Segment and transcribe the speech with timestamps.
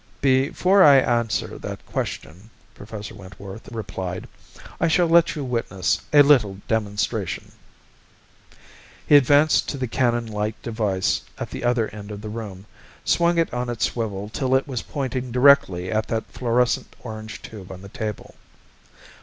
[0.19, 4.27] "Before I answer that question," Professor Wentworth replied,
[4.79, 7.51] "I shall let you witness a little demonstration."
[9.05, 12.65] He advanced to the cannon like device at the other end of the room,
[13.05, 17.71] swung it on its swivel till it was pointing directly at that fluorescent orange tube
[17.71, 18.33] on the table.